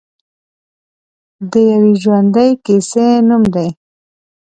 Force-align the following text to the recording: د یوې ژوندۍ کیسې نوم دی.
د 1.51 1.53
یوې 1.71 1.93
ژوندۍ 2.03 2.51
کیسې 2.65 3.07
نوم 3.27 3.43
دی. 3.53 3.69